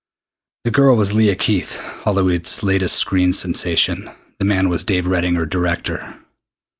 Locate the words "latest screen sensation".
2.63-4.09